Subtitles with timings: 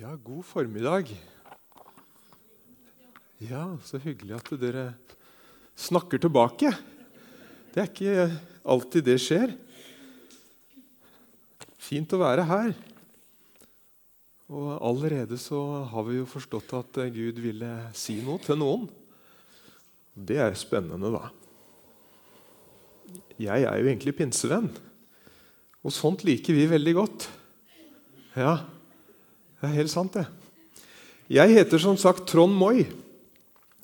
[0.00, 1.10] Ja, god formiddag.
[3.36, 4.84] Ja, så hyggelig at dere
[5.76, 6.70] snakker tilbake.
[7.74, 8.24] Det er ikke
[8.64, 9.52] alltid det skjer.
[11.76, 12.72] Fint å være her.
[14.48, 15.60] Og allerede så
[15.92, 18.88] har vi jo forstått at Gud ville si noe til noen.
[20.16, 21.26] Det er spennende, da.
[23.36, 24.72] Jeg er jo egentlig pinsevenn,
[25.84, 27.32] og sånt liker vi veldig godt.
[28.32, 28.62] Ja,
[29.60, 30.24] det er helt sant, det.
[31.30, 32.86] Jeg heter som sagt Trond Moi.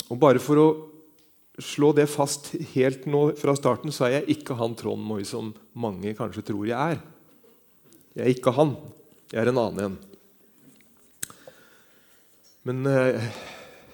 [0.08, 0.68] Og bare for å
[1.62, 5.52] slå det fast helt nå fra starten, så er jeg ikke han Trond Moi som
[5.76, 7.02] mange kanskje tror jeg er.
[8.16, 8.74] Jeg er ikke han.
[9.32, 9.98] Jeg er en annen en.
[12.66, 13.26] Men eh,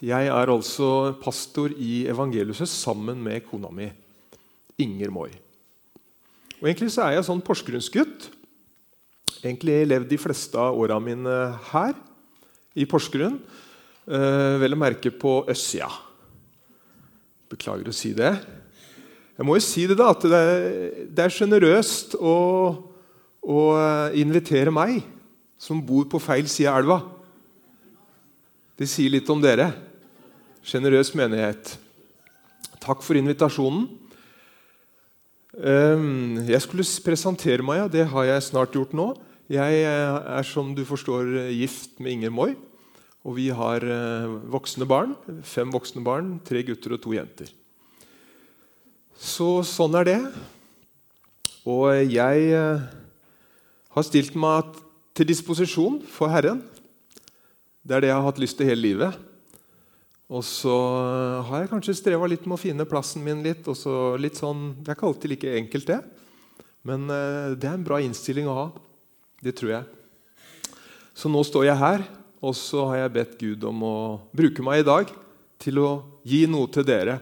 [0.02, 3.90] jeg er altså pastor i Evangeliuset sammen med kona mi,
[4.80, 5.28] Inger Moi.
[6.60, 8.30] Og Egentlig så er jeg sånn porsgrunnsgutt
[9.42, 11.36] egentlig levd de fleste av åra mine
[11.72, 11.96] her
[12.78, 13.40] i Porsgrunn.
[14.06, 15.90] Eh, vel å merke på østsida.
[17.50, 18.32] Beklager å si det.
[19.36, 22.36] Jeg må jo si det, da, at det er sjenerøst å,
[23.42, 23.60] å
[24.14, 25.00] invitere meg,
[25.58, 26.98] som bor på feil side av elva.
[28.78, 29.70] Det sier litt om dere.
[30.62, 31.74] Sjenerøs menighet.
[32.82, 33.88] Takk for invitasjonen.
[35.60, 37.88] Ehm, jeg skulle presentere meg, ja.
[37.88, 39.12] Det har jeg snart gjort nå.
[39.52, 42.52] Jeg er som du forstår gift med Inger Moi.
[43.22, 45.12] Og vi har eh, voksne barn.
[45.44, 47.50] Fem voksne barn, tre gutter og to jenter.
[49.12, 50.20] Så sånn er det.
[51.68, 52.86] Og jeg eh,
[53.92, 54.70] har stilt meg
[55.12, 56.62] til disposisjon for Herren.
[57.84, 59.18] Det er det jeg har hatt lyst til hele livet.
[60.32, 60.78] Og så
[61.50, 63.68] har jeg kanskje streva litt med å finne plassen min litt.
[63.68, 66.00] og så litt sånn, Det er ikke alltid like enkelt, det.
[66.88, 68.66] Men eh, det er en bra innstilling å ha.
[69.42, 69.84] Det tror jeg.
[71.18, 72.04] Så nå står jeg her,
[72.42, 73.96] og så har jeg bedt Gud om å
[74.34, 75.10] bruke meg i dag
[75.62, 75.90] til å
[76.26, 77.18] gi noe til dere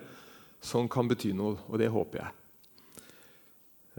[0.60, 2.36] som kan bety noe, og det håper jeg.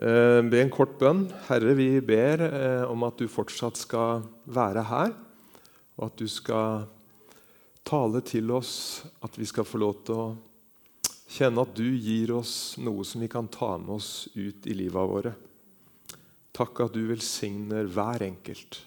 [0.01, 1.25] Eh, be en kort bønn.
[1.49, 5.13] Herre, vi ber eh, om at du fortsatt skal være her,
[5.97, 6.87] og at du skal
[7.85, 10.31] tale til oss, at vi skal få lov til å
[11.31, 15.09] kjenne at du gir oss noe som vi kan ta med oss ut i livet
[15.13, 15.33] våre.
[16.55, 18.81] Takk at du velsigner hver enkelt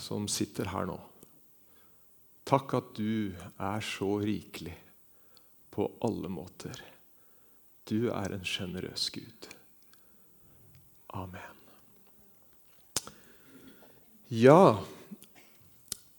[0.00, 0.98] som sitter her nå.
[2.44, 4.74] Takk at du er så rikelig
[5.74, 6.76] på alle måter.
[7.88, 9.48] Du er en sjenerøs Gud.
[11.14, 11.62] Amen.
[14.34, 14.82] Ja,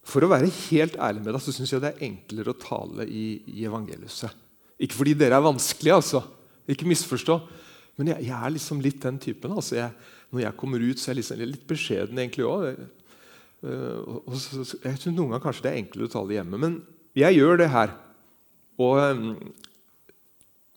[0.06, 3.08] for å være helt ærlig med deg, så syns jeg det er enklere å tale
[3.10, 4.38] i, i evangeliet.
[4.80, 6.22] Ikke fordi dere er vanskelige, altså.
[6.70, 7.40] Ikke misforstå.
[7.98, 9.56] Men jeg, jeg, er liksom litt den typen.
[9.56, 9.92] Altså jeg,
[10.34, 12.82] når jeg kommer ut, så er jeg liksom, litt beskjeden egentlig òg.
[13.66, 16.82] Uh, jeg synes Noen ganger kanskje det er enklere å tale hjemme, men
[17.18, 17.96] jeg gjør det her.
[18.82, 19.30] Og um,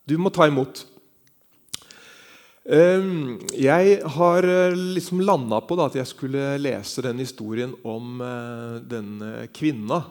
[0.09, 0.85] du må ta imot.
[2.69, 8.21] Um, jeg har liksom landa på at jeg skulle lese den historien om
[8.85, 10.03] denne kvinna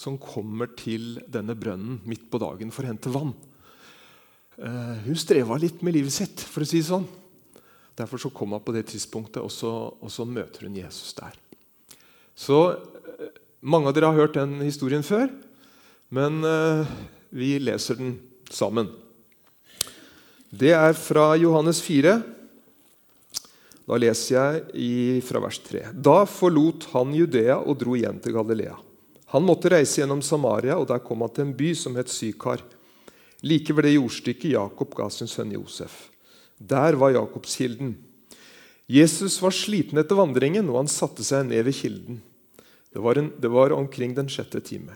[0.00, 3.34] som kommer til denne brønnen midt på dagen for å hente vann.
[4.58, 7.06] Hun streva litt med livet sitt, for å si det sånn.
[7.98, 9.70] Derfor så kom hun på det tidspunktet, og så,
[10.00, 11.36] og så møter hun Jesus der.
[12.34, 13.30] Så uh,
[13.62, 15.28] Mange av dere har hørt den historien før,
[16.10, 16.88] men uh,
[17.30, 18.16] vi leser den
[18.50, 18.88] sammen.
[20.50, 22.16] Det er fra Johannes 4.
[23.86, 25.84] Da leser jeg fra vers 3.
[25.94, 28.74] Da forlot han Judea og dro igjen til Galilea.
[29.32, 32.66] Han måtte reise gjennom Samaria, og der kom han til en by som het Sykar
[33.42, 36.11] like ved det jordstykket Jakob ga sin sønn Josef.
[36.68, 37.96] Der var Jakobskilden.
[38.86, 42.20] Jesus var sliten etter vandringen, og han satte seg ned ved kilden.
[42.92, 44.94] Det var, en, det var omkring den sjette time.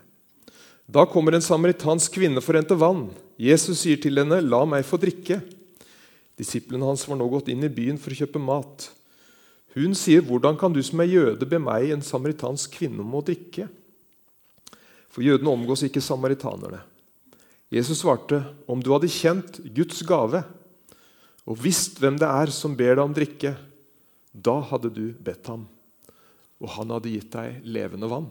[0.86, 3.08] Da kommer en samaritansk kvinne for å hente vann.
[3.40, 5.40] Jesus sier til henne, 'La meg få drikke.'
[6.36, 8.90] Disiplene hans var nå gått inn i byen for å kjøpe mat.
[9.74, 13.24] Hun sier, 'Hvordan kan du som er jøde, be meg, en samaritansk kvinne, om å
[13.24, 13.68] drikke?'
[15.08, 16.84] For jødene omgås ikke samaritanerne.
[17.72, 20.44] Jesus svarte, 'Om du hadde kjent Guds gave'
[21.46, 23.54] og visst hvem det er som ber deg om drikke,
[24.36, 25.62] da hadde du bedt ham,
[26.60, 28.26] og han hadde gitt deg levende vann.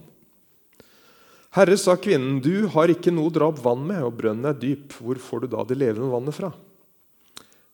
[1.56, 4.58] Herre, sa kvinnen, du har ikke noe å dra opp vann med, og brønnen er
[4.60, 4.92] dyp.
[5.00, 6.50] Hvor får du da det levende vannet fra?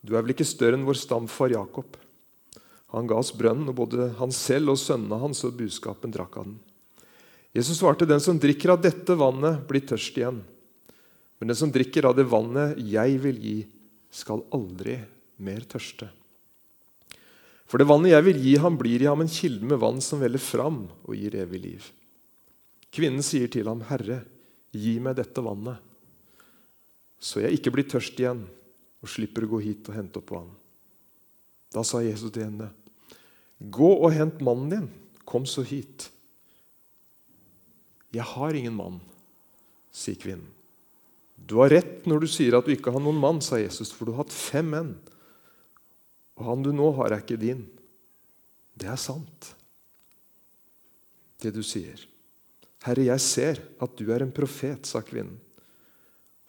[0.05, 1.97] Du er vel ikke større enn vår stamfar Jakob.
[2.93, 6.45] Han ga oss brønnen, og både han selv og sønnene hans og buskapen drakk av
[6.51, 6.59] den.
[7.57, 10.43] Jesus svarte, den som drikker av dette vannet, blir tørst igjen.
[11.41, 13.57] Men den som drikker av det vannet jeg vil gi,
[14.13, 14.99] skal aldri
[15.43, 16.09] mer tørste.
[17.71, 20.19] For det vannet jeg vil gi ham, blir i ham en kilde med vann som
[20.19, 21.85] veller fram og gir evig liv.
[22.91, 24.25] Kvinnen sier til ham, 'Herre,
[24.75, 25.79] gi meg dette vannet,
[27.19, 28.43] så jeg ikke blir tørst igjen
[29.01, 30.57] og slipper å gå hit og hente opp vann.'
[31.71, 32.71] Da sa Jesus til henne,
[33.63, 34.89] 'Gå og hent mannen din.
[35.23, 36.09] Kom så hit.'
[38.11, 38.99] 'Jeg har ingen mann',
[39.93, 40.51] sier kvinnen.
[41.39, 44.05] 'Du har rett når du sier at du ikke har noen mann', sa Jesus, 'for
[44.05, 44.99] du har hatt fem menn.'
[46.41, 47.69] 'Og han du nå har, er ikke din.'
[48.73, 49.53] Det er sant,
[51.37, 52.01] det du sier.
[52.81, 55.37] 'Herre, jeg ser at du er en profet', sa kvinnen.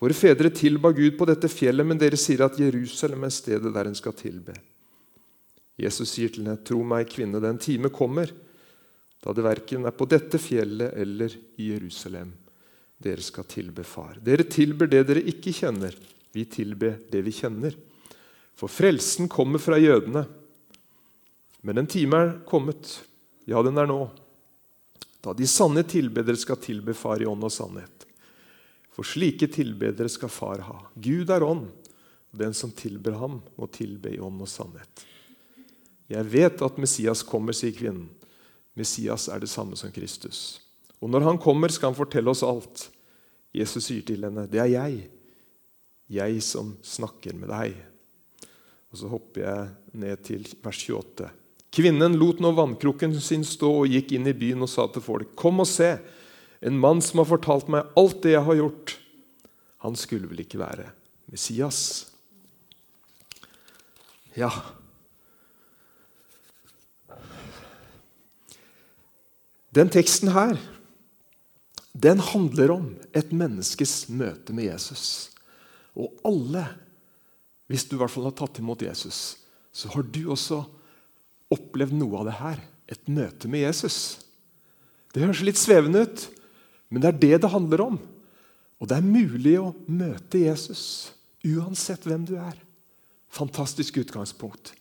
[0.00, 3.86] Våre fedre tilba Gud på dette fjellet, men dere sier at Jerusalem er stedet der
[3.86, 4.56] en skal tilbe.
[5.76, 8.32] Jesus sier til henne, 'Tro meg, kvinne, den time kommer'
[9.22, 11.30] da det verken er på dette fjellet eller
[11.60, 12.32] i Jerusalem
[13.02, 14.18] dere skal tilbe Far.
[14.18, 15.94] Dere tilber det dere ikke kjenner.
[16.32, 17.76] Vi tilber det vi kjenner.
[18.58, 20.24] For frelsen kommer fra jødene.
[21.62, 23.00] Men en time er kommet,
[23.46, 24.00] ja, den er nå,
[25.22, 28.06] da de sanne tilbedere skal tilbe Far i ånd og sannhet.
[28.92, 30.80] For slike tilbedere skal Far ha.
[30.98, 31.68] Gud er ånd,
[32.32, 35.06] og den som tilber ham, må tilbe i ånd og sannhet.
[36.10, 38.10] Jeg vet at Messias kommer, sier kvinnen.
[38.76, 40.58] Messias er det samme som Kristus.
[41.00, 42.88] Og når han kommer, skal han fortelle oss alt.
[43.54, 45.10] Jesus sier til henne, 'Det er jeg,
[46.08, 47.91] jeg som snakker med deg.'
[48.92, 51.30] Og Så hopper jeg ned til vers 28.
[51.72, 55.32] Kvinnen lot nå vannkrukken sin stå og gikk inn i byen og sa til folk.:
[55.36, 55.96] Kom og se,
[56.60, 58.98] en mann som har fortalt meg alt det jeg har gjort.
[59.82, 60.92] Han skulle vel ikke være
[61.32, 62.12] Messias?
[64.36, 64.52] Ja.
[69.72, 70.60] Den teksten her
[71.92, 75.30] den handler om et menneskes møte med Jesus.
[75.92, 76.64] Og alle,
[77.72, 79.38] hvis du i hvert fall har tatt imot Jesus,
[79.72, 80.60] så har du også
[81.52, 82.58] opplevd noe av det her.
[82.92, 83.96] Et møte med Jesus.
[85.12, 86.26] Det høres litt svevende ut,
[86.92, 87.96] men det er det det handler om.
[88.76, 90.84] Og det er mulig å møte Jesus
[91.48, 92.58] uansett hvem du er.
[93.32, 94.74] Fantastisk utgangspunkt.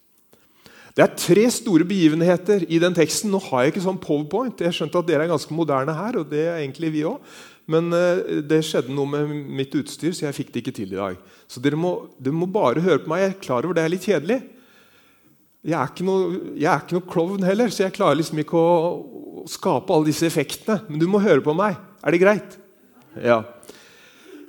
[0.91, 3.31] Det er tre store begivenheter i den teksten.
[3.31, 4.59] Nå har jeg ikke sånn powerpoint.
[4.59, 7.39] Jeg skjønte at dere er ganske moderne her, og det er egentlig vi også.
[7.71, 9.31] Men uh, det skjedde noe med
[9.61, 11.19] mitt utstyr, så jeg fikk det ikke til i dag.
[11.47, 13.23] Så dere må, dere må bare høre på meg.
[13.23, 14.41] Jeg er klar over det er litt kjedelig.
[15.61, 20.09] Jeg er, ikke noe, noe klovn heller, så jeg klarer liksom ikke å, skape alle
[20.09, 20.79] disse effektene.
[20.89, 21.77] Men du må høre på meg.
[22.01, 22.57] Er det greit?
[23.21, 23.43] Ja.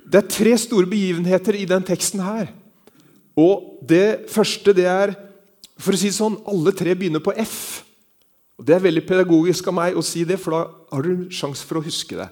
[0.08, 2.48] Det er tre store begivenheter i den teksten her.
[3.36, 5.14] Og det første det er
[5.82, 7.82] For å si det sånn, alle tre begynner på F.
[8.60, 10.60] Og Det er veldig pedagogisk av meg å si det, for da
[10.92, 12.28] har du sjanse for å huske det.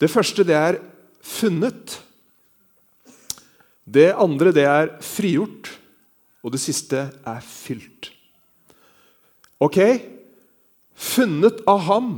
[0.00, 0.78] Det første det er
[1.20, 1.98] funnet.
[3.84, 5.68] Det andre det er frigjort.
[6.40, 8.08] Og det siste er fylt.
[9.60, 9.76] Ok?
[10.96, 12.14] Funnet av ham.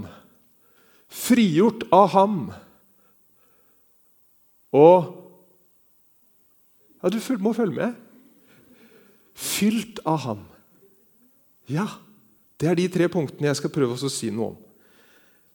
[1.10, 2.38] Frigjort av ham.
[4.72, 5.18] Og
[7.02, 7.94] Ja, du må følge med.
[9.34, 10.44] Fylt av ham.
[11.66, 11.88] Ja,
[12.60, 14.60] det er de tre punktene jeg skal prøve å si noe om.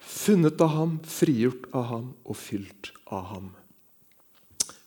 [0.08, 3.50] Funnet av ham, frigjort av ham og fylt av ham.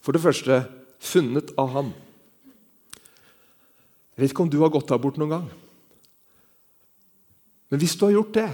[0.01, 0.63] For det første
[1.01, 1.91] funnet av ham.
[4.17, 5.47] Jeg vet ikke om du har gått abort bort noen gang.
[7.71, 8.49] Men hvis du har gjort det,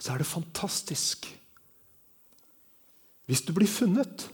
[0.00, 1.28] så er det fantastisk.
[3.28, 4.24] Hvis du blir funnet.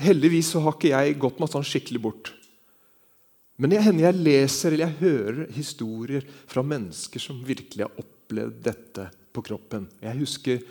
[0.00, 2.30] Heldigvis så har ikke jeg gått meg sånn skikkelig bort.
[3.60, 8.60] Men jeg hender jeg leser eller jeg hører historier fra mennesker som virkelig har opplevd
[8.64, 9.88] dette på kroppen.
[10.00, 10.62] Jeg husker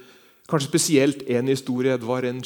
[0.50, 1.98] kanskje spesielt en historie.
[2.02, 2.42] Det var en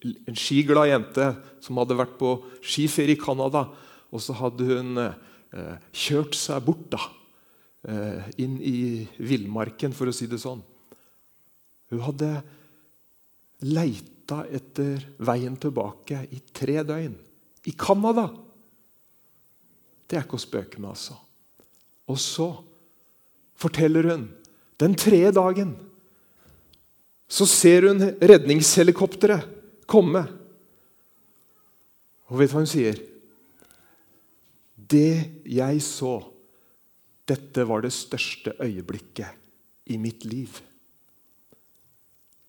[0.00, 1.26] en skiglad jente
[1.60, 3.66] som hadde vært på skiferie i Canada.
[4.10, 7.02] Og så hadde hun eh, kjørt seg bort da,
[7.88, 10.62] eh, inn i villmarken, for å si det sånn.
[11.92, 12.30] Hun hadde
[13.66, 17.18] leita etter veien tilbake i tre døgn.
[17.68, 18.30] I Canada!
[20.10, 21.14] Det er ikke å spøke med, altså.
[22.10, 22.48] Og så
[23.60, 24.26] forteller hun
[24.80, 25.76] den tredje dagen
[27.30, 29.46] så ser hun redningshelikopteret
[29.90, 30.24] komme.
[32.30, 32.98] Og vet du hva hun sier?
[34.74, 36.16] Det jeg så,
[37.30, 40.58] dette var det største øyeblikket i mitt liv.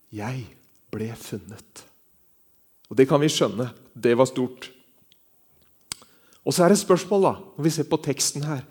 [0.10, 0.48] Jeg
[0.92, 1.86] ble funnet.
[2.90, 3.70] Og Det kan vi skjønne.
[3.94, 4.72] Det var stort.
[6.46, 8.64] Og så er det et spørsmål, da, når vi ser på teksten her.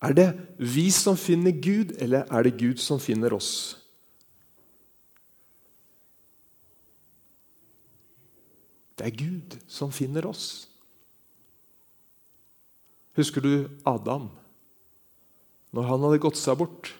[0.00, 3.76] Er det vi som finner Gud, eller er det Gud som finner oss?
[8.96, 10.68] Det er Gud som finner oss.
[13.16, 13.52] Husker du
[13.88, 14.28] Adam?
[15.72, 16.92] Når han hadde gått seg bort,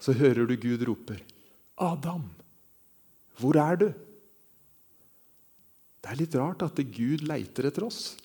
[0.00, 1.20] så hører du Gud roper,
[1.76, 2.28] 'Adam,
[3.38, 3.92] hvor er du?'
[6.04, 8.16] Det er litt rart at Gud leiter etter oss.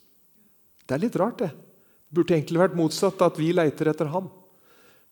[0.89, 1.51] Det er litt rart, det.
[1.53, 4.31] Det burde egentlig vært motsatt, at vi leiter etter ham.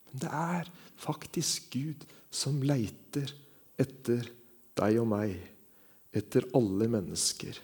[0.08, 2.02] Men det er faktisk Gud
[2.34, 3.30] som leiter
[3.78, 4.26] etter
[4.78, 5.36] deg og meg,
[6.10, 7.60] etter alle mennesker.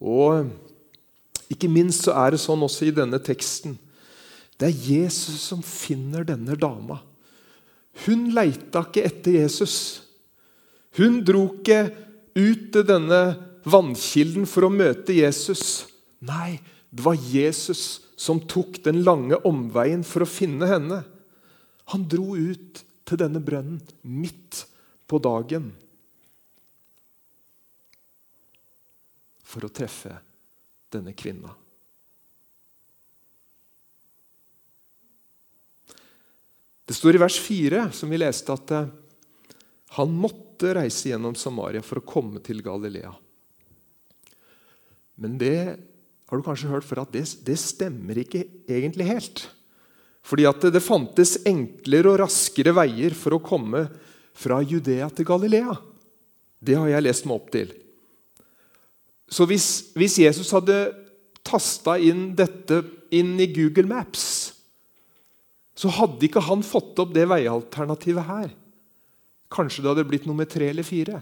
[0.00, 0.48] Og
[1.52, 3.76] ikke minst så er det sånn også i denne teksten.
[4.58, 7.02] Det er Jesus som finner denne dama.
[8.06, 9.76] Hun leita ikke etter Jesus.
[10.98, 11.82] Hun dro ikke
[12.38, 13.22] ut til denne
[13.68, 15.84] vannkilden for å møte Jesus.
[16.24, 16.58] Nei,
[16.90, 21.02] det var Jesus som tok den lange omveien for å finne henne.
[21.92, 24.64] Han dro ut til denne brønnen midt
[25.08, 25.70] på dagen
[29.48, 30.12] for å treffe
[30.92, 31.52] denne kvinna.
[36.88, 38.88] Det står i vers 4, som vi leste, at eh,
[39.98, 43.10] han måtte reise gjennom Samaria for å komme til Galilea.
[45.20, 45.58] Men det
[46.28, 49.44] har du kanskje hørt før at det, det stemmer ikke egentlig helt.
[50.28, 53.86] Fordi at det, fantes enklere og raskere veier for å komme
[54.36, 55.78] fra Judea til Galilea.
[56.60, 57.72] Det har jeg lest meg opp til.
[59.28, 60.76] Så hvis, hvis Jesus hadde
[61.46, 62.82] tasta inn dette
[63.14, 64.28] inn i Google Maps
[65.78, 68.48] så hadde ikke han fått opp det veialternativet her.
[69.52, 71.20] Kanskje det hadde blitt nummer tre eller fire.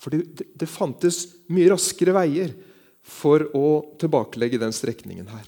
[0.00, 2.54] For det, det fantes mye raskere veier
[3.04, 3.68] for å
[4.00, 5.44] tilbakelegge den strekningen her.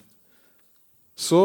[1.17, 1.41] Så,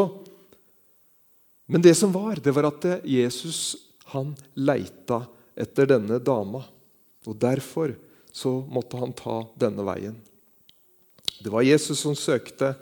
[1.65, 3.73] men det som var, det var at Jesus
[4.13, 5.23] han leita
[5.57, 6.61] etter denne dama.
[7.25, 7.95] Og Derfor
[8.33, 10.15] så måtte han ta denne veien.
[11.43, 12.73] Det var Jesus som søkte,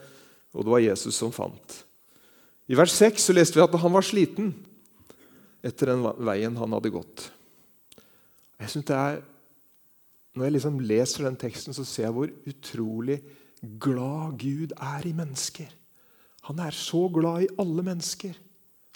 [0.51, 1.77] og det var Jesus som fant.
[2.71, 4.53] I vers 6 så leste vi at han var sliten
[5.65, 7.25] etter den veien han hadde gått.
[8.61, 9.19] Jeg synes det er,
[10.35, 13.19] Når jeg liksom leser den teksten, så ser jeg hvor utrolig
[13.81, 15.69] glad Gud er i mennesker.
[16.47, 18.33] Han er så glad i alle mennesker,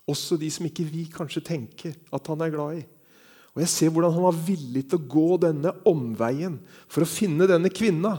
[0.07, 2.85] også de som ikke vi kanskje tenker at han er glad i.
[3.55, 6.57] Og Jeg ser hvordan han var villig til å gå denne omveien
[6.91, 8.17] for å finne denne kvinna.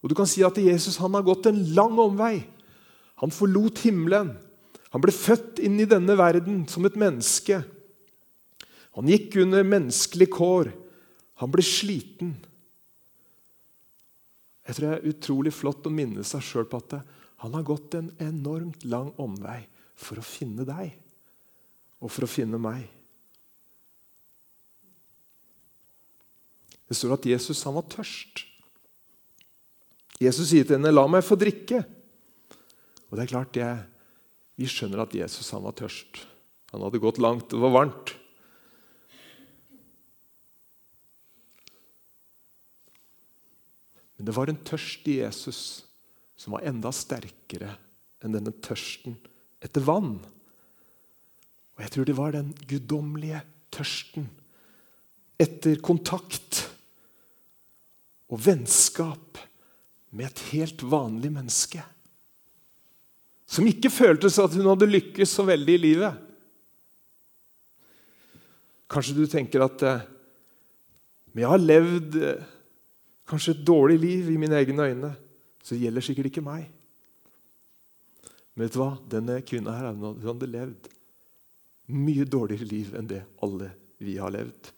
[0.00, 2.46] Og du kan si at Jesus han har gått en lang omvei.
[3.20, 4.32] Han forlot himmelen.
[4.94, 7.60] Han ble født inn i denne verden som et menneske.
[8.96, 10.72] Han gikk under menneskelig kår.
[11.38, 12.34] Han ble sliten.
[14.66, 16.98] Jeg tror det er utrolig flott å minne seg sjøl på at
[17.44, 19.60] han har gått en enormt lang omvei
[19.98, 20.92] for å finne deg
[22.02, 22.84] og for å finne meg.
[26.88, 28.44] Det står at Jesus han var tørst.
[30.18, 31.84] Jesus sier til henne, 'La meg få drikke'.
[33.08, 33.68] Og det er klart, det
[34.58, 36.24] vi skjønner at Jesus han var tørst.
[36.72, 37.48] Han hadde gått langt.
[37.48, 38.14] Det var varmt.
[44.18, 45.60] Men det var en tørst i Jesus
[46.38, 47.70] som var enda sterkere
[48.22, 49.14] enn denne tørsten
[49.62, 50.16] etter vann.
[51.78, 53.44] Og Jeg tror det var den guddommelige
[53.74, 54.26] tørsten
[55.38, 56.64] etter kontakt
[58.28, 59.38] og vennskap
[60.10, 61.84] med et helt vanlig menneske.
[63.48, 66.24] Som ikke følte seg at hun hadde lykkes så veldig i livet.
[68.90, 70.06] Kanskje du tenker at eh,
[71.32, 72.46] men jeg har levd eh,
[73.28, 75.10] kanskje et dårlig liv i mine egne øyne,
[75.62, 76.68] så det gjelder sikkert ikke meg.
[78.54, 78.92] Men vet du hva?
[79.10, 80.88] Denne kvinna her, hun hadde levd
[81.94, 83.70] mye dårligere liv enn det alle
[84.02, 84.72] vi har levd.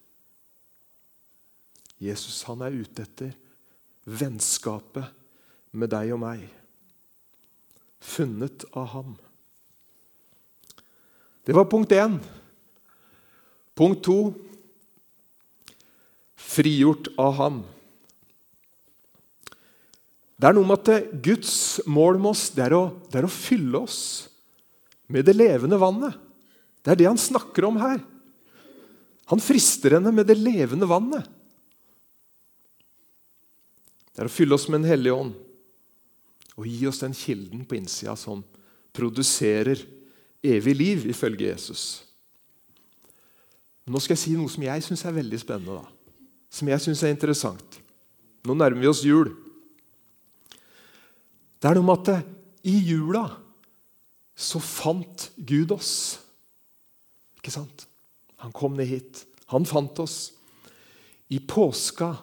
[2.00, 3.34] Jesus han er ute etter
[4.08, 5.10] vennskapet
[5.76, 6.46] med deg og meg
[8.00, 9.16] funnet av ham.
[11.44, 12.16] Det var punkt én.
[13.76, 14.32] Punkt to
[16.40, 17.60] frigjort av ham.
[20.40, 21.54] Det er noe med at Guds
[21.84, 24.00] mål med oss det er, å, det er å fylle oss
[25.12, 26.16] med det levende vannet.
[26.80, 27.98] Det er det han snakker om her.
[29.28, 31.28] Han frister henne med det levende vannet.
[34.10, 35.36] Det er å fylle oss med Den hellige ånd
[36.60, 38.42] og gi oss den kilden på innsida som
[38.96, 39.80] produserer
[40.44, 41.84] evig liv, ifølge Jesus.
[43.88, 45.80] Nå skal jeg si noe som jeg syns er veldig spennende.
[45.80, 46.18] Da.
[46.52, 47.78] Som jeg syns er interessant.
[48.44, 49.32] Nå nærmer vi oss jul.
[51.60, 53.26] Det er noe med at i jula
[54.40, 55.92] så fant Gud oss.
[57.36, 57.84] Ikke sant?
[58.40, 59.24] Han kom ned hit.
[59.52, 60.30] Han fant oss.
[61.28, 62.14] I påska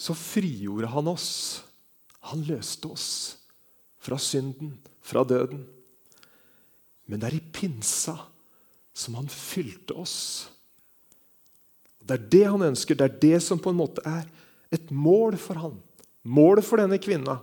[0.00, 1.60] så frigjorde han oss.
[2.32, 3.10] Han løste oss
[4.00, 5.66] fra synden, fra døden.
[7.04, 8.16] Men det er i pinsa
[8.96, 10.16] som han fylte oss.
[12.00, 12.96] Det er det han ønsker.
[12.96, 14.24] Det er det som på en måte er
[14.72, 15.76] et mål for han.
[16.24, 17.40] Målet for denne kvinna.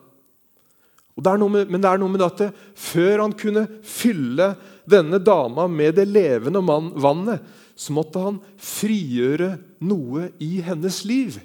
[1.18, 2.44] Det med, men det er noe med at
[2.78, 4.52] før han kunne fylle
[4.86, 7.42] denne dama med det levende mann, vannet,
[7.78, 9.56] så måtte han frigjøre
[9.86, 11.40] noe i hennes liv.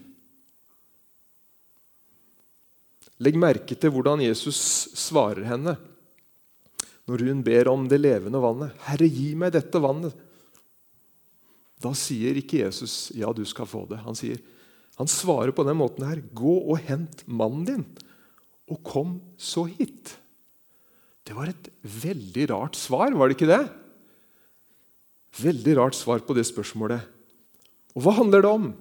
[3.23, 4.61] Legg merke til hvordan Jesus
[4.99, 5.77] svarer henne
[7.09, 8.77] når hun ber om det levende vannet.
[8.87, 10.17] 'Herre, gi meg dette vannet.'
[11.83, 14.05] Da sier ikke Jesus 'ja, du skal få det'.
[14.05, 14.39] Han, sier,
[14.97, 16.23] han svarer på den måten her.
[16.23, 17.87] 'Gå og hent mannen din,
[18.73, 20.17] og kom så hit'.
[21.23, 23.63] Det var et veldig rart svar, var det ikke det?
[25.39, 27.05] Veldig rart svar på det spørsmålet.
[27.95, 28.73] Og hva handler det om?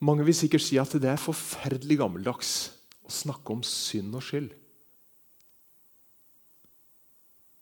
[0.00, 2.72] Mange vil sikkert si at det er forferdelig gammeldags
[3.04, 4.52] å snakke om synd og skyld.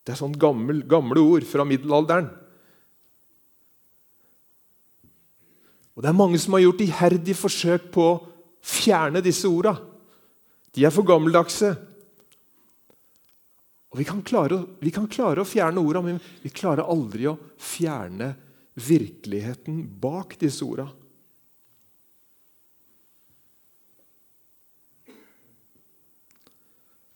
[0.06, 2.30] Det er sånn gammel, gamle ord fra middelalderen.
[5.98, 8.06] Og Det er mange som har gjort iherdig forsøk på
[8.68, 9.76] fjerne disse orda.
[10.74, 11.72] De er for gammeldagse.
[13.88, 17.38] Og vi kan, klare, vi kan klare å fjerne orda, men vi klarer aldri å
[17.56, 18.34] fjerne
[18.78, 20.90] virkeligheten bak disse orda.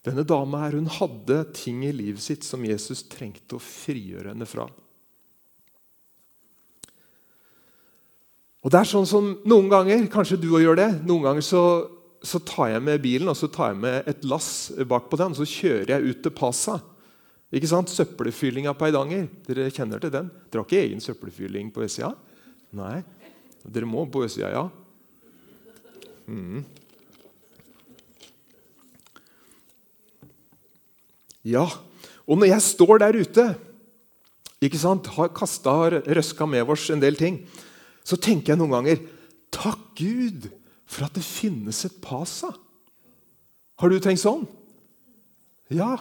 [0.03, 4.49] Denne dama her, hun hadde ting i livet sitt som Jesus trengte å frigjøre henne
[4.51, 4.67] fra.
[8.63, 11.63] Og det er sånn som Noen ganger kanskje du òg gjør det, noen ganger så,
[12.23, 15.35] så, tar jeg med bilen og så tar jeg med et lass bak på den,
[15.35, 16.79] og så kjører jeg ut til Pasa.
[17.53, 17.91] Ikke sant?
[17.93, 19.27] Søppelfyllinga på Eidanger.
[19.49, 20.31] Dere kjenner til den?
[20.49, 22.15] Dere har ikke egen søppelfylling på østsida?
[22.79, 23.03] Nei.
[23.67, 24.69] Dere må på østsida, ja.
[26.31, 26.63] Mm.
[31.43, 31.67] Ja,
[32.23, 33.45] og når jeg står der ute
[34.63, 37.41] ikke sant, har kasta har røska med oss en del ting,
[38.03, 39.03] så tenker jeg noen ganger
[39.53, 40.49] Takk Gud
[40.89, 42.51] for at det finnes et Pasa.
[43.81, 44.47] Har du tenkt sånn?
[45.73, 45.97] Ja.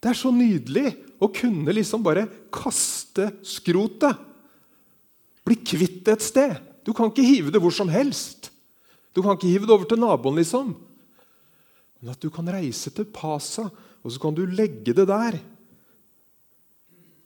[0.00, 4.18] Det er så nydelig å kunne liksom bare kaste skrotet.
[5.46, 6.56] Bli kvitt det et sted.
[6.84, 8.50] Du kan ikke hive det hvor som helst.
[9.16, 10.74] Du kan ikke hive det over til naboen, liksom.
[12.00, 13.64] Men at du kan reise til Pasa,
[14.04, 15.38] og så kan du legge det der.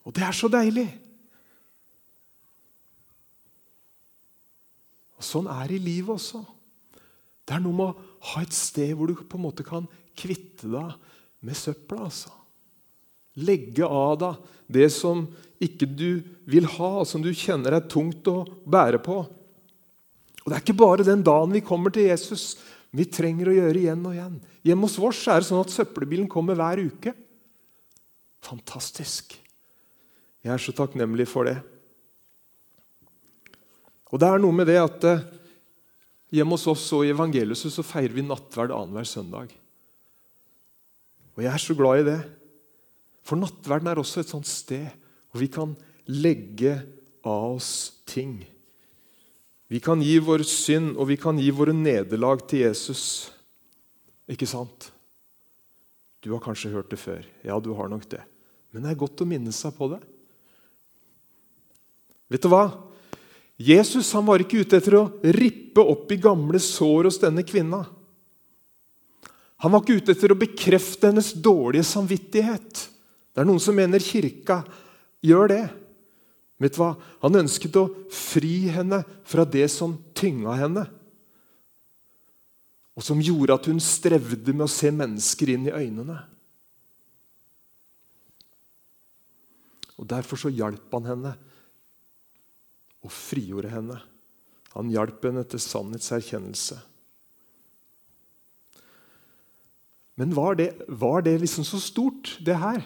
[0.06, 0.86] Og det er så deilig.
[5.20, 6.40] Og Sånn er det i livet også.
[7.44, 10.70] Det er noe med å ha et sted hvor du på en måte kan kvitte
[10.70, 10.94] deg
[11.44, 12.06] med søpla.
[12.08, 12.32] altså.
[13.40, 14.48] Legge av deg
[14.80, 15.26] det som
[15.60, 19.18] ikke du vil ha, som du kjenner er tungt å bære på.
[20.40, 22.56] Og Det er ikke bare den dagen vi kommer til Jesus.
[22.96, 24.38] Vi trenger å gjøre igjen og igjen.
[24.66, 27.12] Hjemme hos oss er det sånn at søppelbilen kommer hver uke.
[28.46, 29.36] Fantastisk.
[30.40, 31.58] Jeg er så takknemlig for det.
[34.10, 35.26] Og det er noe med det at eh,
[36.34, 39.52] hjemme hos oss og i evangeliet så feirer vi nattverd annenhver søndag.
[41.36, 42.20] Og jeg er så glad i det.
[43.26, 44.88] For nattverden er også et sånt sted
[45.30, 45.76] hvor vi kan
[46.10, 46.80] legge
[47.22, 48.40] av oss ting.
[49.70, 53.30] Vi kan gi vår synd og vi kan gi våre nederlag til Jesus.
[54.30, 54.90] Ikke sant?
[56.20, 57.22] Du har kanskje hørt det før.
[57.46, 58.24] Ja, du har nok det.
[58.74, 60.00] Men det er godt å minne seg på det.
[62.30, 62.64] Vet du hva?
[63.60, 67.82] Jesus han var ikke ute etter å rippe opp i gamle sår hos denne kvinna.
[69.60, 72.86] Han var ikke ute etter å bekrefte hennes dårlige samvittighet.
[73.34, 74.62] Det er noen som mener kirka
[75.20, 75.64] gjør det.
[76.60, 76.94] Vet du hva?
[77.20, 80.86] Han ønsket å fri henne fra det som tynga henne.
[82.96, 86.16] Og som gjorde at hun strevde med å se mennesker inn i øynene.
[90.00, 91.36] Og Derfor så hjalp han henne
[93.04, 93.98] og frigjorde henne.
[94.76, 96.78] Han hjalp henne til sannhetserkjennelse.
[100.20, 102.82] Men var det, var det liksom så stort, det her?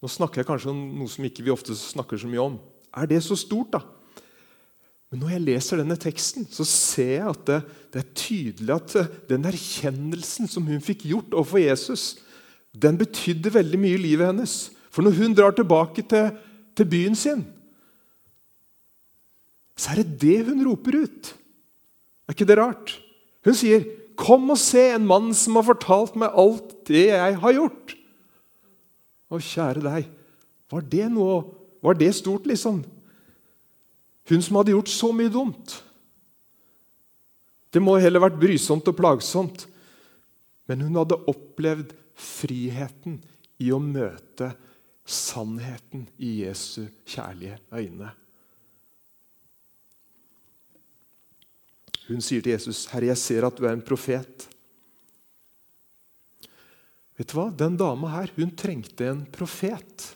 [0.00, 2.60] Nå snakker jeg kanskje om noe som ikke vi ofte snakker så mye om.
[2.96, 3.82] Er det så stort, da?
[5.10, 8.92] Men når jeg leser denne teksten, så ser jeg at det, det er tydelig at
[9.00, 12.04] eh, den erkjennelsen som hun fikk gjort overfor Jesus,
[12.70, 14.54] den betydde veldig mye i livet hennes.
[14.94, 16.30] For når hun drar tilbake til,
[16.78, 17.42] til byen sin,
[19.80, 21.32] så er det det hun roper ut.
[22.28, 22.98] Er ikke det rart?
[23.44, 23.84] Hun sier,
[24.20, 27.94] 'Kom og se en mann som har fortalt meg alt det jeg har gjort.'
[29.30, 30.08] Å, kjære deg,
[30.70, 32.84] var det noe Var det stort, liksom?
[34.28, 35.82] Hun som hadde gjort så mye dumt.
[37.72, 39.64] Det må heller vært brysomt og plagsomt.
[40.68, 43.16] Men hun hadde opplevd friheten
[43.56, 44.52] i å møte
[45.08, 48.12] sannheten i Jesu kjærlige øyne.
[52.10, 54.48] Hun sier til Jesus, 'Herre, jeg ser at du er en profet.'
[57.20, 57.50] Vet du hva?
[57.52, 60.06] Den dama her hun trengte en profet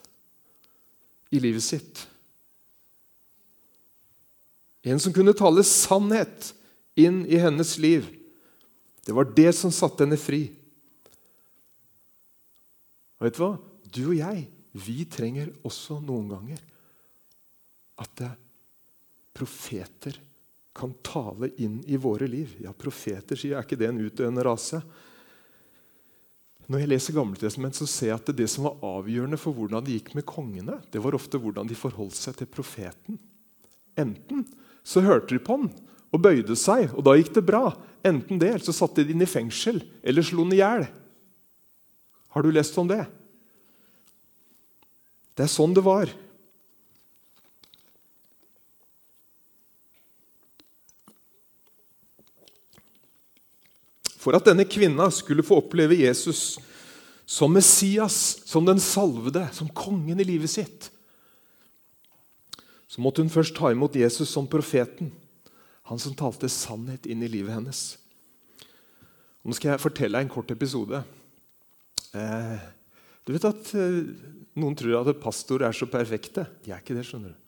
[1.31, 2.07] i livet sitt.
[4.85, 6.55] En som kunne tale sannhet
[6.97, 8.09] inn i hennes liv.
[9.05, 10.47] Det var det som satte henne fri.
[13.21, 13.53] Og vet Du hva?
[13.85, 16.63] Du og jeg vi trenger også noen ganger
[18.03, 18.31] at det
[19.37, 20.17] profeter
[20.75, 22.57] kan tale inn i våre liv.
[22.65, 23.59] Ja, profeter, sier jeg.
[23.61, 24.81] Er ikke det en utdøende rase?
[26.67, 29.99] Når jeg leser Gammeltestamentet, så ser jeg at det som var avgjørende for hvordan det
[29.99, 33.21] gikk med kongene, det var ofte hvordan de forholdt seg til profeten.
[34.01, 34.47] Enten
[34.85, 35.69] så hørte de på han
[36.15, 37.69] og bøyde seg, og da gikk det bra.
[38.07, 40.87] Enten det, eller så satte de den i fengsel eller slo den i hjel.
[42.35, 43.03] Har du lest om det?
[45.35, 46.11] Det er sånn det var.
[54.25, 56.57] For at denne kvinna skulle få oppleve Jesus
[57.29, 60.89] som Messias, som den salvede, som kongen i livet sitt,
[62.89, 65.11] så måtte hun først ta imot Jesus som profeten,
[65.85, 67.83] han som talte sannhet inn i livet hennes.
[69.45, 71.03] Nå skal jeg fortelle deg en kort episode.
[72.17, 72.63] Eh,
[73.27, 74.05] du vet at eh,
[74.55, 76.47] Noen tror at pastorer er så perfekte.
[76.63, 77.03] De er ikke det.
[77.09, 77.41] skjønner du.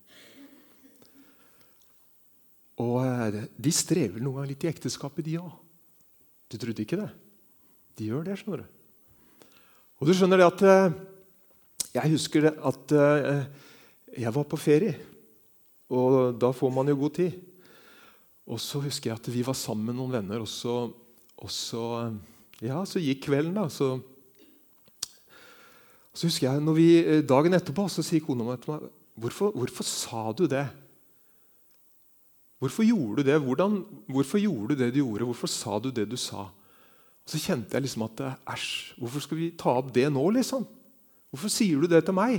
[2.82, 5.54] Og eh, De strever noen ganger litt i ekteskapet, de òg.
[6.46, 7.11] Du trodde ikke det?
[7.98, 8.72] De gjør det, skjønner du.
[9.96, 10.96] Og du skjønner det at eh,
[11.96, 13.46] Jeg husker at eh,
[14.16, 14.94] jeg var på ferie.
[15.92, 17.37] Og da får man jo god tid.
[18.46, 20.76] Og så husker jeg at vi var sammen med noen venner, og så,
[21.35, 22.12] og så,
[22.62, 23.56] ja, så gikk kvelden.
[23.59, 23.96] da, så,
[26.14, 29.50] så husker jeg, når vi, eh, Dagen etterpå så sier kona mi til meg hvorfor,
[29.56, 30.66] hvorfor sa du det?
[32.62, 33.37] Hvorfor gjorde du det?
[33.42, 35.29] Hvordan, hvorfor gjorde du det du gjorde?
[35.29, 36.49] Hvorfor sa du det du sa?
[37.27, 38.23] Og Så kjente jeg liksom at
[38.55, 40.25] æsj, hvorfor skal vi ta opp det nå?
[40.31, 40.64] liksom?
[41.31, 42.38] Hvorfor sier du det til meg?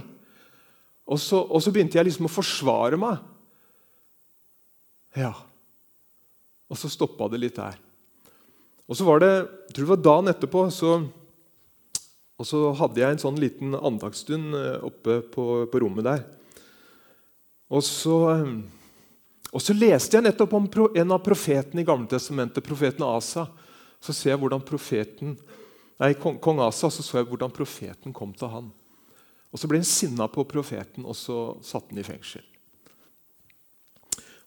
[1.08, 3.20] Og så, og så begynte jeg liksom å forsvare meg.
[5.16, 5.34] Ja.
[6.68, 7.78] Og så stoppa det litt der.
[8.88, 10.92] Og så var det jeg tror det var dagen etterpå så,
[12.38, 16.24] og så hadde jeg en sånn liten andagsstund eh, oppe på, på rommet der.
[17.68, 18.52] Og så eh,
[19.56, 23.48] og så leste jeg nettopp om en av profetene i Gamle Testamentet, profeten Asa.
[24.04, 25.38] Så ser jeg hvordan profeten,
[26.02, 28.68] nei, kong, kong Asa, så så jeg hvordan profeten kom til han.
[29.52, 32.44] Og Så ble han sinna på profeten, og så satte han i fengsel.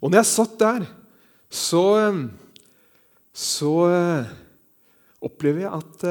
[0.01, 0.85] Og når jeg satt der,
[1.51, 1.85] så,
[3.35, 3.73] så
[5.21, 6.05] opplever jeg at,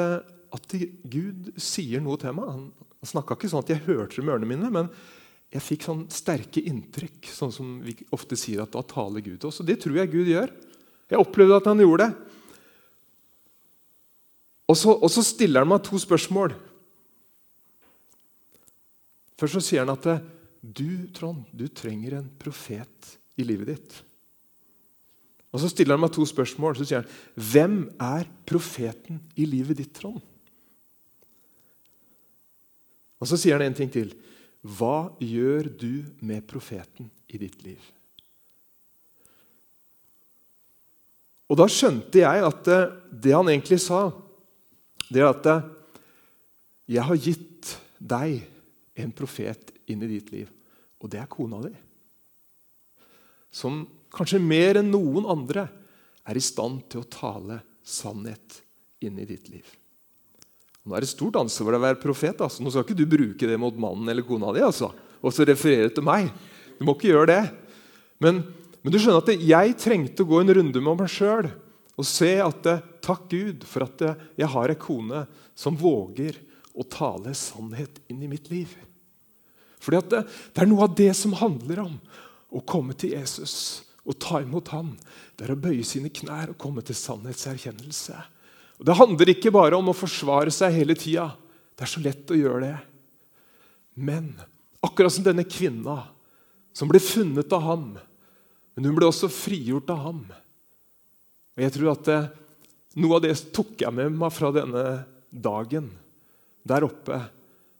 [0.57, 0.75] at
[1.09, 2.51] Gud sier noe til meg.
[2.51, 2.67] Han,
[2.99, 4.91] han snakka ikke sånn at jeg hørte det med ørene mine, men
[5.49, 9.49] jeg fikk sånn sterke inntrykk, sånn som vi ofte sier at da taler Gud til
[9.49, 9.61] oss.
[9.63, 10.51] Og det tror jeg Gud gjør.
[11.09, 12.35] Jeg opplevde at han gjorde det.
[14.69, 16.53] Og så, og så stiller han meg to spørsmål.
[19.39, 20.05] Først så sier han at
[20.61, 23.99] du, Trond, du trenger en profet i livet ditt.
[25.49, 26.75] Og Så stiller han meg to spørsmål.
[26.77, 30.21] Så sier han, 'Hvem er profeten i livet ditt, Trond?'
[33.19, 34.13] Og Så sier han en ting til.
[34.65, 37.79] Hva gjør du med profeten i ditt liv?
[41.49, 44.09] Og Da skjønte jeg at eh, det han egentlig sa,
[45.09, 45.69] det er at eh,
[46.93, 48.43] jeg har gitt deg
[48.99, 50.49] en profet inn i ditt liv,
[51.01, 51.73] og det er kona di.
[53.49, 53.81] Som
[54.13, 55.65] kanskje mer enn noen andre
[56.29, 58.59] er i stand til å tale sannhet
[59.01, 59.65] inn i ditt liv.
[60.89, 62.39] Nå er det stort ansvar å være profet.
[62.41, 62.63] Altså.
[62.65, 64.89] Nå skal ikke du bruke det mot mannen eller kona di altså.
[65.21, 66.31] og så referere til meg.
[66.79, 67.43] Du må ikke gjøre det.
[68.25, 68.41] Men,
[68.81, 71.51] men, du skjønner at jeg trengte å gå en runde med meg sjøl
[71.99, 72.65] og se at
[73.05, 74.01] takk Gud for at
[74.39, 76.39] jeg har ei kone som våger
[76.73, 78.71] å tale sannhet inn i mitt liv.
[79.83, 81.99] Fordi det, det, er noe av det som handler om
[82.49, 84.95] å komme til Jesus og ta imot ham.
[85.37, 88.17] Det er å bøye sine knær og komme til sannhetserkjennelse.
[88.79, 91.33] Og Det handler ikke bare om å forsvare seg hele tida.
[91.75, 92.77] Det er så lett å gjøre det.
[93.99, 94.31] Men
[94.83, 96.01] akkurat som denne kvinna
[96.71, 97.87] som ble funnet av ham,
[98.75, 100.21] men hun ble også frigjort av ham.
[101.57, 102.19] Og jeg tror at det,
[102.99, 104.83] Noe av det tok jeg med meg fra denne
[105.29, 105.91] dagen
[106.67, 107.19] der oppe.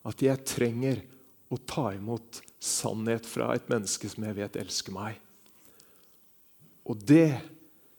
[0.06, 1.02] At jeg trenger
[1.50, 5.18] å ta imot sannhet fra et menneske som jeg vet elsker meg.
[6.86, 7.40] Og det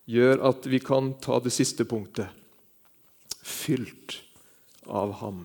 [0.08, 2.30] gjør at vi kan ta det siste punktet
[3.42, 4.20] fylt
[4.86, 5.44] av ham.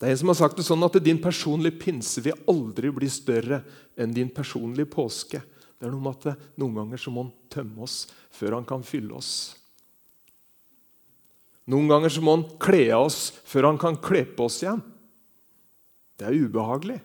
[0.00, 3.08] Det er en som har sagt det sånn at din personlige pinse vil aldri bli
[3.12, 3.60] større
[4.00, 5.42] enn din personlige påske.
[5.76, 8.84] Det er noe med at Noen ganger så må han tømme oss før han kan
[8.84, 9.32] fylle oss.
[11.70, 14.80] Noen ganger så må han kle av oss før han kan kle på oss igjen.
[16.16, 16.98] Det er ubehagelig.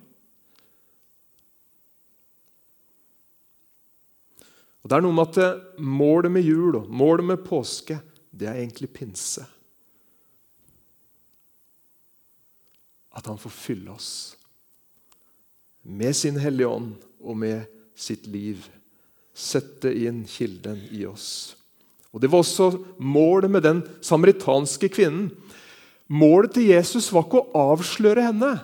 [4.83, 7.97] Og Det er noe med at målet med jul og målet med påske,
[8.35, 9.45] det er egentlig pinse.
[13.15, 14.35] at han får fylle oss
[15.85, 18.63] med sin Hellige Ånd og med sitt liv.
[19.35, 21.55] Sette inn kilden i oss.
[22.11, 25.29] Og Det var også målet med den samaritanske kvinnen.
[26.07, 28.55] Målet til Jesus var ikke å avsløre henne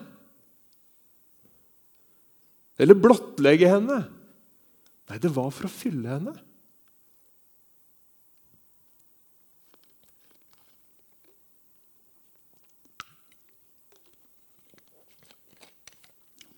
[2.82, 4.00] eller blottlegge henne.
[5.12, 6.34] Nei, det var for å fylle henne.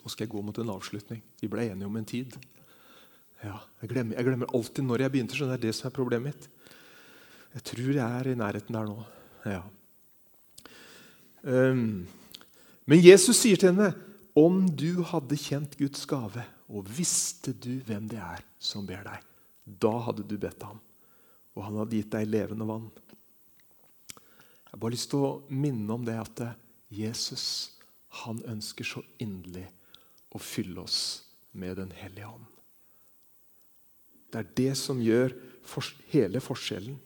[0.04, 1.22] Nå skal jeg gå mot en avslutning.
[1.40, 2.36] Vi ble enige om en tid.
[3.44, 5.38] Ja, jeg, glemmer, jeg glemmer alltid når jeg begynte.
[5.38, 6.50] så Det er det som er problemet mitt.
[7.54, 8.98] Jeg tror jeg er i nærheten der nå.
[9.46, 9.62] Ja.
[11.44, 12.08] Um,
[12.88, 13.92] men Jesus sier til henne
[14.40, 19.20] om du hadde kjent Guds gave og visste du hvem det er som ber deg,
[19.68, 20.80] da hadde du bedt ham,
[21.54, 22.88] og han hadde gitt deg levende vann.
[24.10, 26.42] Jeg har bare lyst til å minne om det at
[26.90, 27.46] Jesus
[28.24, 29.68] han ønsker så inderlig
[30.34, 32.46] å fylle oss med Den hellige ånd.
[34.34, 35.36] Det er det som gjør
[36.10, 36.98] hele forskjellen.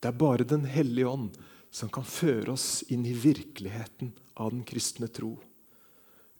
[0.00, 1.38] Det er bare Den hellige ånd
[1.70, 5.38] som kan føre oss inn i virkeligheten av den kristne tro.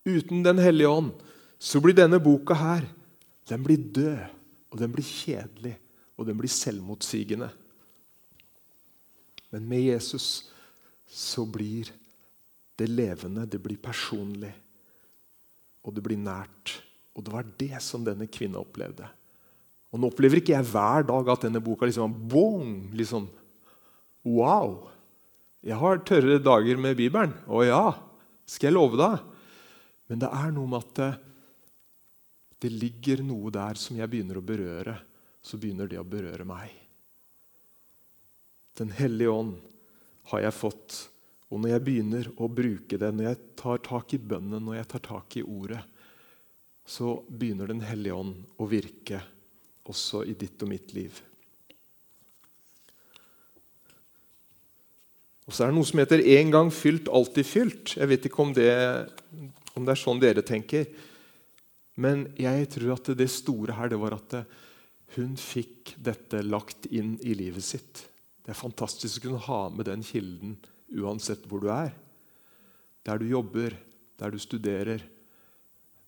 [0.05, 1.13] Uten Den hellige ånd
[1.59, 2.89] så blir denne boka her
[3.51, 4.27] den blir død,
[4.71, 5.75] og den blir kjedelig,
[6.15, 7.49] og den blir selvmotsigende.
[9.51, 10.51] Men med Jesus
[11.11, 11.91] så blir
[12.79, 14.53] det levende, det blir personlig
[15.85, 16.77] og det blir nært.
[17.17, 19.09] Og det var det som denne kvinna opplevde.
[19.91, 23.29] Og Nå opplever ikke jeg hver dag at denne boka liksom bong, liksom,
[24.27, 24.91] Wow!
[25.65, 27.33] Jeg har tørre dager med Bibelen.
[27.49, 27.85] Å ja,
[28.49, 29.23] skal jeg love deg.
[30.09, 31.11] Men det er noe med at det,
[32.65, 34.97] det ligger noe der som jeg begynner å berøre.
[35.45, 36.73] Så begynner det å berøre meg.
[38.77, 39.57] Den hellige ånd
[40.33, 40.99] har jeg fått
[41.51, 44.89] og når jeg begynner å bruke det, når jeg tar tak i bønnen, når jeg
[44.93, 45.81] tar tak i ordet,
[46.87, 49.21] så begynner Den hellige ånd å virke
[49.91, 51.19] også i ditt og mitt liv.
[55.47, 57.97] Og så er det noe som heter 'en gang fylt, alltid fylt'.
[57.97, 59.11] Jeg vet ikke om det,
[59.75, 60.87] om det er sånn dere tenker.
[61.97, 64.47] Men jeg tror at det store her det var at
[65.17, 68.07] hun fikk dette lagt inn i livet sitt.
[68.45, 70.57] Det er fantastisk å kunne ha med den kilden
[70.91, 71.93] uansett hvor du er.
[73.07, 73.75] Der du jobber,
[74.21, 75.03] der du studerer,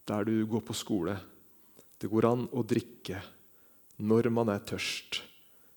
[0.09, 1.17] der du går på skole.
[1.99, 3.21] Det går an å drikke
[4.03, 5.23] når man er tørst.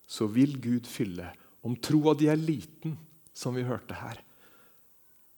[0.06, 1.30] Så vil Gud fylle.
[1.66, 2.96] Om troa di er liten,
[3.36, 4.20] som vi hørte her,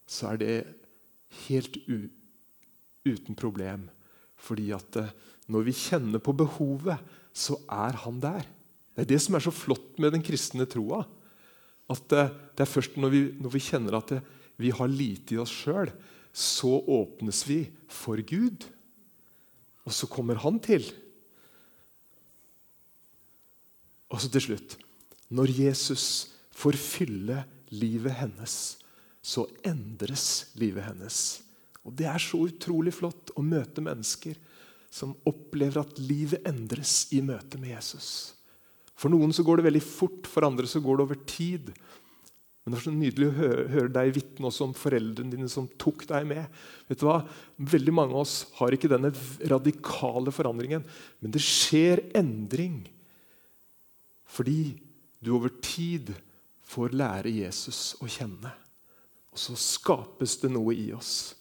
[0.08, 0.56] så er det
[1.48, 3.88] helt uten problem.
[4.38, 5.14] Fordi at eh,
[5.50, 7.00] når vi kjenner på behovet,
[7.34, 8.46] så er han der.
[8.94, 11.02] Det er det som er så flott med den kristne troa.
[11.88, 12.24] At det,
[12.60, 14.20] er først når vi, når vi, kjenner at det,
[14.60, 15.90] vi har lite i oss sjøl,
[16.32, 18.66] så åpnes vi for Gud.
[19.88, 20.84] Og så kommer Han til.
[24.08, 24.76] Og så til slutt
[25.28, 26.04] Når Jesus
[26.56, 28.78] får fylle livet hennes,
[29.20, 31.42] så endres livet hennes.
[31.84, 34.36] Og Det er så utrolig flott å møte mennesker
[34.90, 38.37] som opplever at livet endres i møte med Jesus.
[38.98, 41.70] For noen så går det veldig fort, for andre så går det over tid.
[42.68, 45.68] Men det er så nydelig å høre, høre deg vitne også om foreldrene dine som
[45.80, 46.58] tok deg med.
[46.90, 47.22] Vet du hva?
[47.56, 49.08] Veldig mange av oss har ikke denne
[49.48, 50.84] radikale forandringen.
[51.22, 52.82] Men det skjer endring
[54.28, 54.76] fordi
[55.24, 56.12] du over tid
[56.68, 58.52] får lære Jesus å kjenne.
[59.32, 61.32] Og så skapes det noe i oss.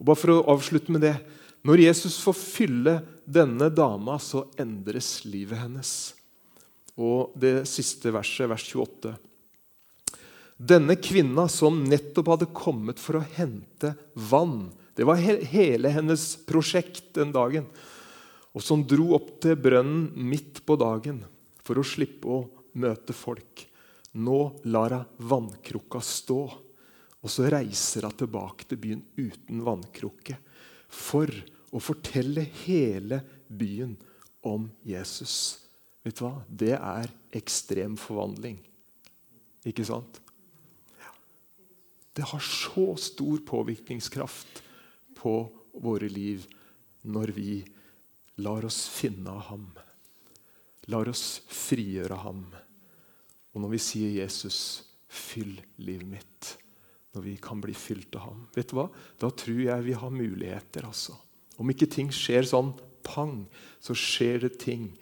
[0.00, 1.18] Og bare for å avslutte med det
[1.64, 2.92] Når Jesus får fylle
[3.24, 6.12] denne dama, så endres livet hennes
[7.00, 9.14] og det siste verset, vers 28.
[10.54, 17.16] Denne kvinna som nettopp hadde kommet for å hente vann Det var hele hennes prosjekt
[17.16, 17.64] den dagen.
[18.54, 21.24] Og som dro opp til brønnen midt på dagen
[21.66, 22.44] for å slippe å
[22.78, 23.64] møte folk.
[24.14, 24.38] Nå
[24.70, 30.38] lar hun vannkrukka stå, og så reiser hun tilbake til byen uten vannkrukke
[30.86, 31.34] for
[31.74, 33.18] å fortelle hele
[33.50, 33.96] byen
[34.46, 35.63] om Jesus.
[36.04, 36.34] Vet du hva?
[36.48, 38.58] Det er ekstrem forvandling.
[39.64, 40.20] Ikke sant?
[42.14, 44.60] Det har så stor påvirkningskraft
[45.18, 45.32] på
[45.82, 46.44] våre liv
[47.02, 47.56] når vi
[48.44, 49.64] lar oss finne av ham.
[50.92, 52.44] Lar oss frigjøre ham.
[53.54, 56.56] Og når vi sier 'Jesus, fyll livet mitt',
[57.14, 58.88] når vi kan bli fylt av ham, vet du hva?
[59.18, 60.84] da tror jeg vi har muligheter.
[60.84, 61.14] altså.
[61.58, 63.46] Om ikke ting skjer sånn pang,
[63.80, 64.98] så skjer det ting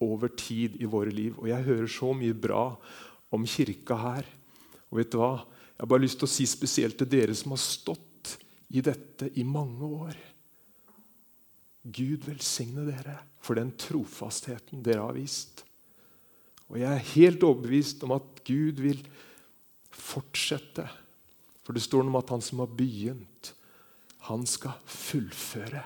[0.00, 1.36] over tid i våre liv.
[1.38, 2.64] Og jeg hører så mye bra
[3.30, 4.28] om kirka her.
[4.90, 5.34] Og vet du hva?
[5.44, 8.36] Jeg har bare lyst til å si spesielt til dere som har stått
[8.76, 10.18] i dette i mange år.
[11.80, 15.64] Gud velsigne dere for den trofastheten dere har vist.
[16.70, 19.00] Og jeg er helt overbevist om at Gud vil
[19.90, 20.84] fortsette.
[21.64, 23.54] For det står noe om at han som har begynt,
[24.28, 25.82] han skal fullføre.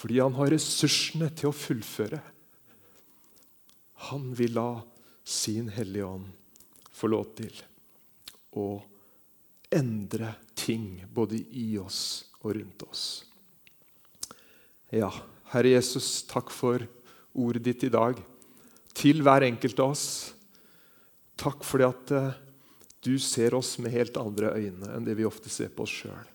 [0.00, 2.20] Fordi han har ressursene til å fullføre.
[4.08, 4.80] Han vil la
[5.24, 6.30] sin Hellige Ånd
[6.92, 7.52] få lov til
[8.56, 8.68] å
[9.70, 13.04] endre ting både i oss og rundt oss.
[14.90, 15.10] Ja,
[15.52, 16.82] Herre Jesus, takk for
[17.38, 18.18] ordet ditt i dag
[18.96, 20.06] til hver enkelt av oss.
[21.40, 22.32] Takk fordi at uh,
[23.00, 26.26] du ser oss med helt andre øyne enn det vi ofte ser på oss sjøl.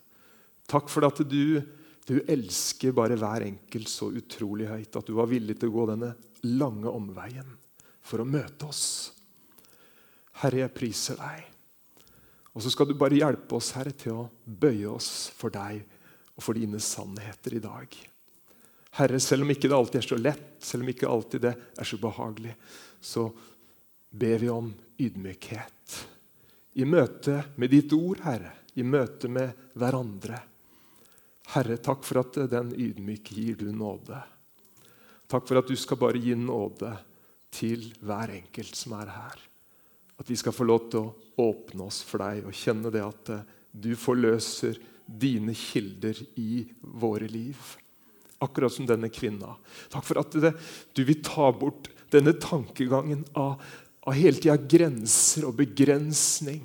[0.65, 1.59] Takk for at du,
[2.07, 5.89] du elsker bare hver enkelt så utrolig høyt at du var villig til å gå
[5.91, 6.13] denne
[6.45, 7.49] lange omveien
[8.05, 8.85] for å møte oss.
[10.41, 11.45] Herre, jeg priser deg.
[12.55, 15.81] Og så skal du bare hjelpe oss, Herre, til å bøye oss for deg
[16.35, 17.95] og for dine sannheter i dag.
[18.95, 21.87] Herre, selv om ikke det alltid er så lett, selv om ikke alltid det er
[21.87, 22.53] så behagelig,
[23.03, 23.27] så
[24.15, 24.69] ber vi om
[25.03, 25.97] ydmykhet.
[26.79, 28.53] I møte med ditt ord, Herre.
[28.75, 30.39] I møte med hverandre.
[31.53, 34.19] Herre, takk for at den ydmyke gir du nåde.
[35.31, 36.91] Takk for at du skal bare gi nåde
[37.55, 39.39] til hver enkelt som er her.
[40.19, 43.31] At vi skal få lov til å åpne oss for deg og kjenne det at
[43.33, 47.57] eh, du forløser dine kilder i våre liv.
[48.43, 49.55] Akkurat som denne kvinna.
[49.91, 50.53] Takk for at det,
[50.95, 53.59] du vil ta bort denne tankegangen av,
[54.05, 56.63] av hele tida grenser og begrensning.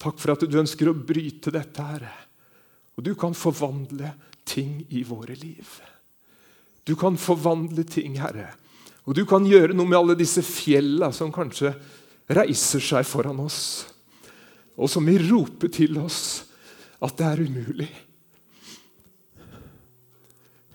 [0.00, 2.14] Takk for at du ønsker å bryte dette, Herre.
[2.96, 4.12] Og du kan forvandle
[4.48, 5.66] ting i våre liv.
[6.84, 8.50] Du kan forvandle ting, Herre.
[9.08, 11.72] Og du kan gjøre noe med alle disse fjella som kanskje
[12.30, 13.88] reiser seg foran oss,
[14.78, 16.20] og som vil rope til oss
[17.02, 17.88] at det er umulig.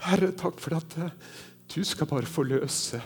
[0.05, 1.13] Herre, takk for at eh,
[1.73, 2.99] du skal bare forløse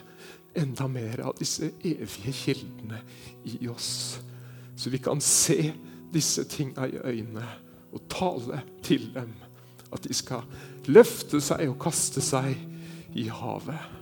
[0.58, 3.00] enda mer av disse evige kildene
[3.48, 4.20] i oss.
[4.76, 5.72] Så vi kan se
[6.12, 7.46] disse tinga i øynene
[7.94, 9.32] og tale til dem.
[9.94, 10.44] At de skal
[10.90, 12.58] løfte seg og kaste seg
[13.16, 13.98] i havet.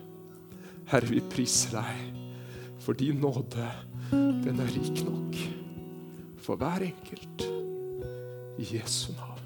[0.87, 2.19] Herre, vi priser deg
[2.83, 3.67] for din nåde.
[4.11, 5.39] Den er rik nok
[6.43, 7.47] for hver enkelt.
[8.57, 9.36] I Jesu navn.